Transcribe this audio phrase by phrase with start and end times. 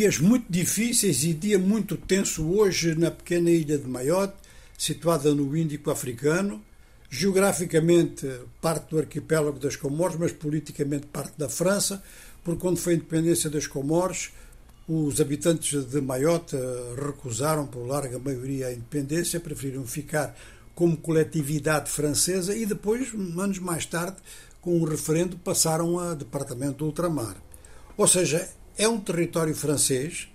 [0.00, 4.32] Dias muito difíceis e dia muito tenso hoje na pequena ilha de Mayotte,
[4.78, 6.64] situada no Índico Africano,
[7.10, 8.26] geograficamente
[8.62, 12.02] parte do arquipélago das Comores, mas politicamente parte da França,
[12.42, 14.30] porque quando foi a independência das Comores,
[14.88, 16.56] os habitantes de Mayotte
[16.96, 20.34] recusaram por larga maioria a independência, preferiram ficar
[20.74, 24.16] como coletividade francesa e depois, anos mais tarde,
[24.62, 27.36] com o um referendo, passaram a departamento do ultramar.
[27.98, 28.48] Ou seja,
[28.80, 30.26] é um território francês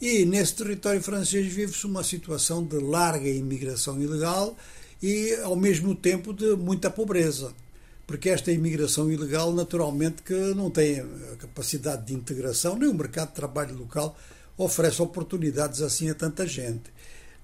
[0.00, 4.56] e nesse território francês vive-se uma situação de larga imigração ilegal
[5.02, 7.52] e, ao mesmo tempo, de muita pobreza.
[8.06, 13.28] Porque esta imigração ilegal, naturalmente, que não tem a capacidade de integração, nem o mercado
[13.28, 14.16] de trabalho local
[14.56, 16.90] oferece oportunidades assim a tanta gente.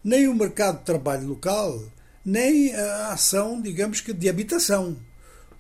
[0.02, 1.84] Nem o mercado de trabalho local,
[2.24, 4.96] nem a ação, digamos que, de habitação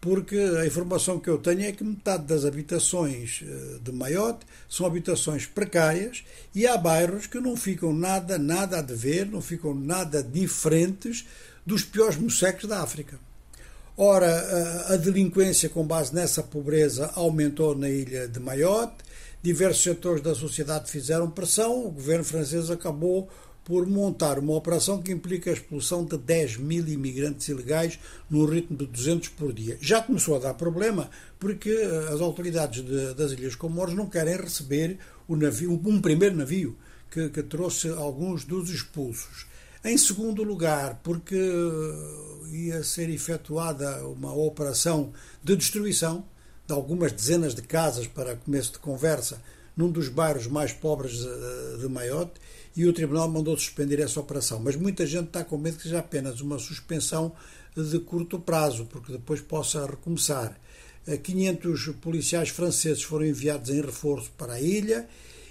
[0.00, 4.86] porque a informação que eu tenho é que metade das habitações eh, de Maiote são
[4.86, 6.24] habitações precárias
[6.54, 11.26] e há bairros que não ficam nada, nada a dever, não ficam nada diferentes
[11.64, 13.18] dos piores mosecos da África.
[13.96, 18.96] Ora, a delinquência com base nessa pobreza aumentou na ilha de Mayotte,
[19.42, 23.28] diversos setores da sociedade fizeram pressão, o governo francês acabou
[23.66, 27.98] por montar uma operação que implica a expulsão de 10 mil imigrantes ilegais
[28.30, 29.76] num ritmo de 200 por dia.
[29.80, 34.36] Já começou a dar problema porque eh, as autoridades de, das Ilhas Comores não querem
[34.36, 36.76] receber navio, um primeiro navio
[37.10, 39.48] que, que trouxe alguns dos expulsos.
[39.84, 46.24] Em segundo lugar, porque eh, ia ser efetuada uma operação de destruição
[46.68, 49.42] de algumas dezenas de casas para começo de conversa
[49.76, 52.40] num dos bairros mais pobres de, de Maiote
[52.74, 54.60] e o Tribunal mandou suspender essa operação.
[54.60, 57.32] Mas muita gente está com medo que seja apenas uma suspensão
[57.76, 60.58] de curto prazo, porque depois possa recomeçar.
[61.22, 65.06] 500 policiais franceses foram enviados em reforço para a ilha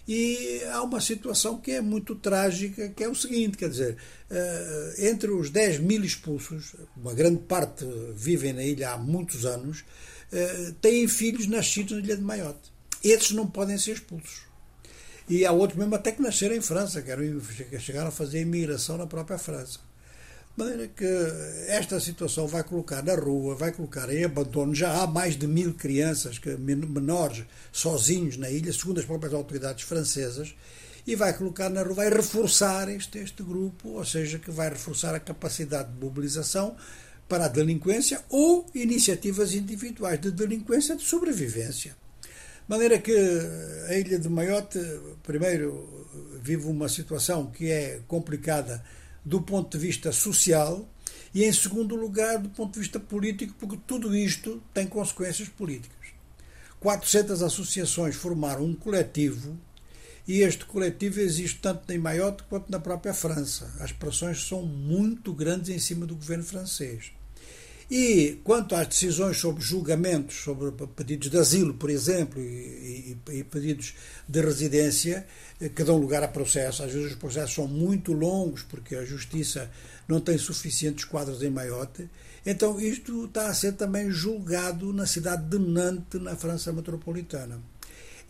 [0.07, 3.97] e há uma situação que é muito trágica, que é o seguinte, quer dizer,
[4.29, 9.83] eh, entre os 10 mil expulsos, uma grande parte vivem na ilha há muitos anos,
[10.31, 12.74] eh, têm filhos nascidos na ilha de Maiote.
[13.03, 14.45] Esses não podem ser expulsos.
[15.27, 19.07] E há outros mesmo até que nasceram em França, que chegaram a fazer imigração na
[19.07, 19.79] própria França.
[20.55, 21.05] De maneira que
[21.67, 24.73] esta situação vai colocar na rua, vai colocar em abandono.
[24.73, 30.55] Já há mais de mil crianças, menores, sozinhos na ilha, segundo as próprias autoridades francesas,
[31.05, 35.13] e vai colocar na rua, vai reforçar este, este grupo, ou seja, que vai reforçar
[35.13, 36.77] a capacidade de mobilização
[37.27, 41.97] para a delinquência ou iniciativas individuais de delinquência de sobrevivência.
[42.67, 43.15] De maneira que
[43.87, 44.79] a ilha de Maiote,
[45.21, 46.07] primeiro,
[46.41, 48.83] vive uma situação que é complicada
[49.23, 50.83] do ponto de vista social
[51.31, 56.09] e, em segundo lugar, do ponto de vista político, porque tudo isto tem consequências políticas.
[56.79, 59.55] 400 associações formaram um coletivo
[60.27, 63.71] e este coletivo existe tanto em Maiote quanto na própria França.
[63.79, 67.11] As pressões são muito grandes em cima do governo francês.
[67.89, 73.43] E quanto às decisões sobre julgamentos, sobre pedidos de asilo, por exemplo, e, e, e,
[73.43, 73.93] pedidos
[74.27, 75.27] de residência,
[75.61, 79.05] eh, que dão lugar a processos, às vezes os processos são muito longos porque a
[79.05, 79.69] justiça
[80.07, 82.09] não tem suficientes quadros em Maiote,
[82.43, 87.61] então isto está a ser também julgado na cidade de Nantes, na França metropolitana.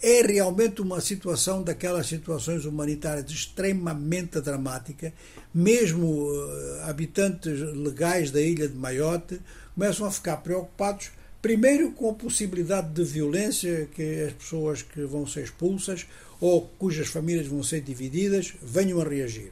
[0.01, 5.13] É realmente uma situação daquelas situações humanitárias extremamente dramática.
[5.53, 9.39] Mesmo uh, habitantes legais da ilha de Maiote
[9.73, 11.11] começam a ficar preocupados,
[11.41, 16.05] primeiro com a possibilidade de violência que as pessoas que vão ser expulsas
[16.39, 19.51] ou cujas famílias vão ser divididas venham a reagir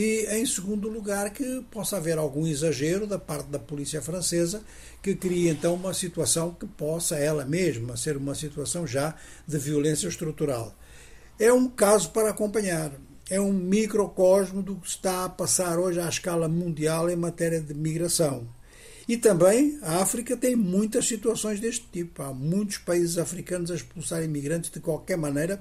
[0.00, 4.62] e, em segundo lugar, que possa haver algum exagero da parte da polícia francesa
[5.02, 10.06] que crie então uma situação que possa ela mesma ser uma situação já de violência
[10.06, 10.72] estrutural.
[11.36, 12.92] É um caso para acompanhar.
[13.28, 17.74] É um microcosmo do que está a passar hoje à escala mundial em matéria de
[17.74, 18.46] migração.
[19.08, 22.22] E também a África tem muitas situações deste tipo.
[22.22, 25.60] Há muitos países africanos a expulsar imigrantes de qualquer maneira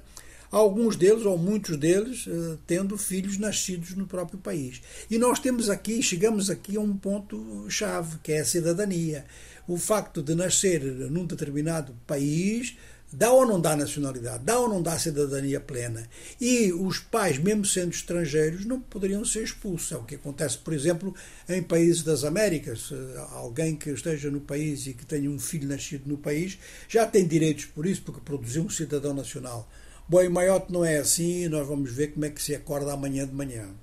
[0.51, 4.81] alguns deles, ou muitos deles, eh, tendo filhos nascidos no próprio país.
[5.09, 9.25] E nós temos aqui, chegamos aqui a um ponto-chave, que é a cidadania.
[9.67, 12.75] O facto de nascer num determinado país
[13.11, 16.07] dá ou não dá nacionalidade, dá ou não dá cidadania plena.
[16.39, 19.91] E os pais, mesmo sendo estrangeiros, não poderiam ser expulsos.
[19.91, 21.15] É o que acontece, por exemplo,
[21.47, 22.91] em países das Américas.
[23.31, 26.57] Alguém que esteja no país e que tenha um filho nascido no país
[26.87, 29.69] já tem direitos por isso, porque produziu um cidadão nacional.
[30.09, 33.27] Bom, em Maiote não é assim, nós vamos ver como é que se acorda amanhã
[33.27, 33.75] de manhã.